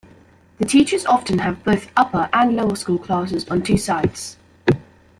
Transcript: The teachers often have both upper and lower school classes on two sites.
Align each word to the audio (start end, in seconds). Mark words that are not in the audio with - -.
The 0.57 0.65
teachers 0.65 1.05
often 1.05 1.37
have 1.37 1.63
both 1.63 1.91
upper 1.95 2.27
and 2.33 2.55
lower 2.55 2.75
school 2.75 2.97
classes 2.97 3.47
on 3.49 3.61
two 3.61 3.77
sites. 3.77 4.35